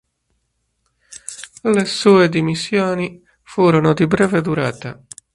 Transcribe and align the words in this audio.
Le 1.61 1.85
sue 1.85 2.27
dimissioni 2.27 3.23
furono 3.43 3.93
di 3.93 4.07
breve 4.07 4.41
durata. 4.41 4.99